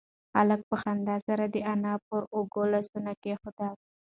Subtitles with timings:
[0.35, 3.73] هلک په خندا سره د انا پر اوږو لاسونه کېښودل.